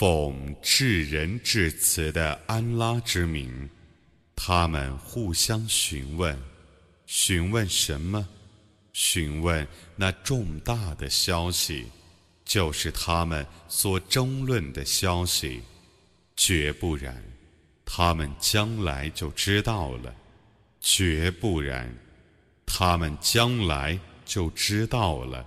[0.00, 3.68] 奉至仁至慈的安拉之名，
[4.34, 6.34] 他们互相询问，
[7.04, 8.26] 询问什么？
[8.94, 11.84] 询问那重大的消息，
[12.46, 15.60] 就是他们所争论的消息。
[16.34, 17.22] 绝不然，
[17.84, 20.10] 他们将来就知道了；
[20.80, 21.94] 绝不然，
[22.64, 25.46] 他们将来就知道了。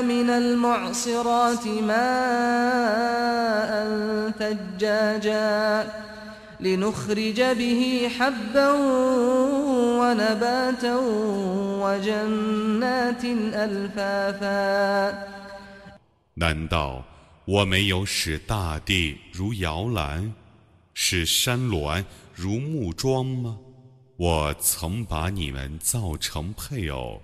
[0.00, 2.02] من المعصرات ماء
[4.38, 5.86] ثجاجا
[6.60, 8.72] لنخرج به حبا
[10.00, 10.96] ونباتا
[11.82, 15.12] وجنات ألفافا
[16.34, 17.04] 难道
[17.44, 20.32] 我没有使大地如摇篮，
[20.99, 22.03] 是山峦
[22.33, 23.59] 如木桩吗？
[24.15, 27.21] 我曾把你们造成配偶，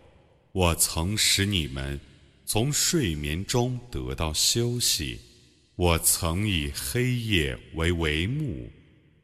[0.51, 1.99] 我曾使你们
[2.45, 5.19] 从睡眠中得到休息，
[5.75, 8.71] 我曾以黑夜为帷幕，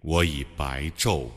[0.02, 1.28] 我以白昼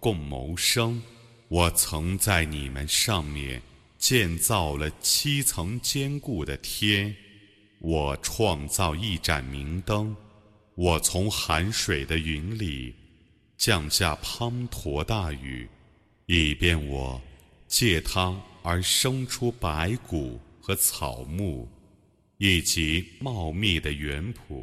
[0.00, 1.00] 共谋生，
[1.46, 3.62] 我曾在你们上面
[3.96, 7.14] 建造了七层坚固的天。
[7.78, 10.16] 我创造一盏明灯，
[10.76, 12.94] 我从含水的云里
[13.56, 15.66] 降下滂沱大雨，
[16.26, 17.18] 以便我
[17.66, 21.66] 借汤而生出白骨和草木，
[22.36, 24.62] 以及茂密的园圃。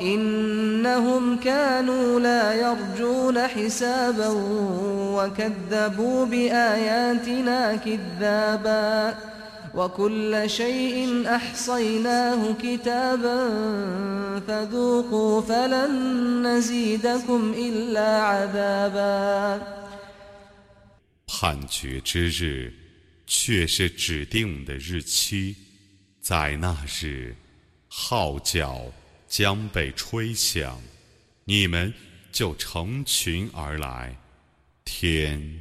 [0.00, 4.28] إنهم كانوا لا يرجون حسابا
[5.16, 9.18] وكذبوا بآياتنا كذابا
[9.74, 13.38] وكل شيء أحصيناه كتابا
[14.46, 19.60] فذوقوا فلن نزيدكم إلا عذابا
[21.26, 22.72] 判决之日
[23.26, 25.54] 却是指定的日期，
[26.22, 27.34] 在那日，
[27.88, 28.80] 号角
[29.31, 30.77] 将被吹响，
[31.45, 31.93] 你们
[32.33, 34.13] 就成群而来，
[34.83, 35.57] 天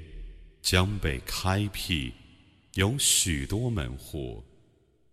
[0.60, 2.12] 将被开辟，
[2.75, 4.44] 有许多门户，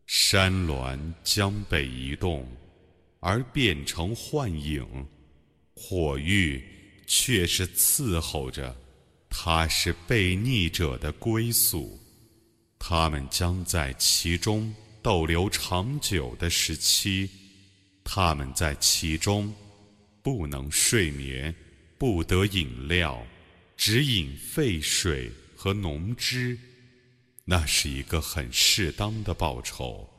[0.07, 2.47] 山峦将被移动，
[3.19, 4.83] 而变成幻影，
[5.75, 6.59] 火域
[7.05, 8.75] 却是伺候着，
[9.29, 11.95] 它是被逆者的归宿。
[12.79, 14.73] 他们将在其中
[15.03, 17.29] 逗留长久的时期，
[18.09, 19.53] 他们在其中
[20.23, 21.53] 不能睡眠，
[21.97, 23.21] 不得饮料，
[23.75, 26.57] 只饮沸水和浓汁。
[27.43, 30.09] 那是一个很适当的报酬。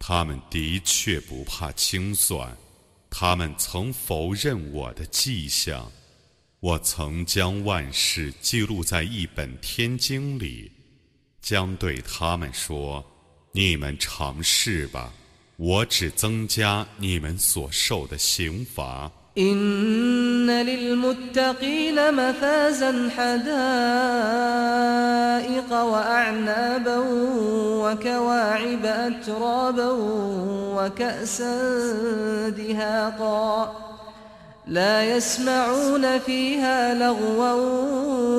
[0.00, 2.56] 他们的确不怕清算。
[3.08, 5.90] 他们曾否认我的迹象，
[6.58, 10.72] 我曾将万事记录在一本天经里。
[11.40, 13.04] 将对他们说
[13.54, 15.14] ：“你们尝试吧，
[15.57, 23.43] 我只增加你们所受的刑罚。” إن للمتقين مفازا حدائق
[25.73, 26.97] وأعنابا
[27.83, 29.91] وكواعب أترابا
[30.77, 31.59] وكأسا
[32.49, 33.75] دهاقا
[34.67, 37.53] لا يسمعون فيها لغوا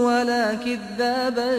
[0.07, 1.51] ولا كذابا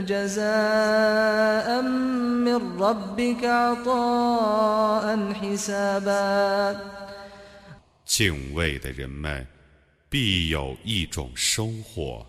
[0.00, 6.76] جزاء من ربك عطاء حسابا
[8.04, 9.46] 敬畏的人们
[10.08, 12.26] 必有一种收获，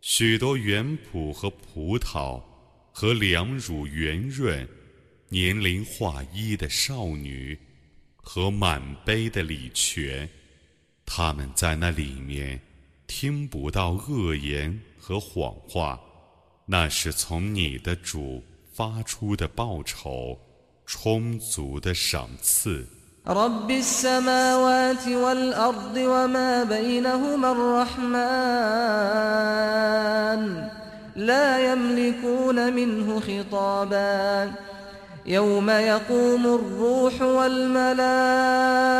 [0.00, 2.42] 许多原朴和葡萄，
[2.92, 4.66] 和两乳圆润、
[5.28, 7.58] 年龄化一的少女，
[8.16, 10.28] 和满杯的礼泉，
[11.10, 12.60] 他们在那里面
[13.06, 16.00] 听不到恶言和谎话，
[16.66, 18.42] 那是从你的主
[18.72, 20.38] 发出的报酬，
[20.84, 22.86] 充足的赏赐。
[23.26, 28.16] رب السماوات والأرض وما بينهما الرحمن
[31.16, 34.52] لا يملكون منه خطابا
[35.26, 38.99] يوم يقوم الروح والملائكة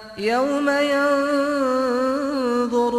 [0.18, 1.84] يوم ينظر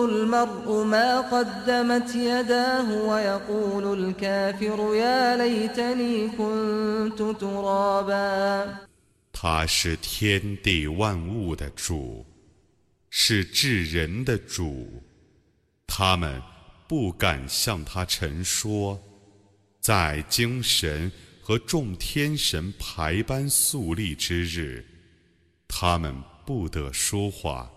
[0.06, 8.88] المرء ما قدمت يداه ويقول الكافر يا ليتني كنت ترابا
[9.33, 12.25] 他是天地万物的主，
[13.09, 14.88] 是至人的主，
[15.86, 16.42] 他们
[16.88, 19.00] 不敢向他陈说，
[19.80, 21.12] 在精神
[21.42, 24.83] 和众天神排班肃立之日，
[25.68, 27.71] 他们 不得说话，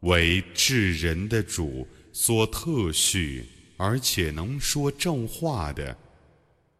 [0.00, 3.46] 为至人的主所特许，
[3.76, 5.96] 而且能说正话的，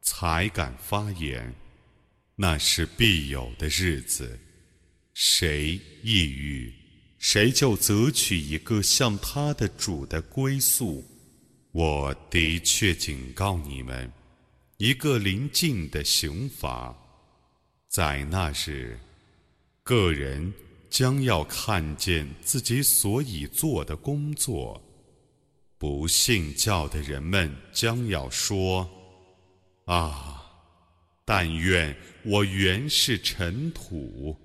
[0.00, 1.54] 才敢发言。
[2.36, 4.38] 那是必有的日子，
[5.12, 6.72] 谁抑郁，
[7.18, 11.04] 谁就择取一个像他的主的归宿。
[11.72, 14.10] 我的确警告你们，
[14.78, 16.96] 一个临近的刑罚，
[17.88, 18.98] 在那日，
[19.82, 20.52] 个人
[20.90, 24.82] 将要看见自己所以做的工作。
[25.78, 28.86] 不信教的人们将要说
[29.86, 30.44] ：“啊，
[31.24, 34.36] 但愿。”我原是尘土。